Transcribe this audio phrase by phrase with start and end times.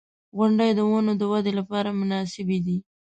[0.37, 2.77] •غونډۍ د ونو د ودې لپاره مناسبې دي.